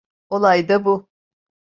[0.29, 1.09] Olay da bu.